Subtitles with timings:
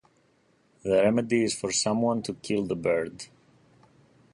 [0.81, 3.27] The remedy is for someone to kill the bird.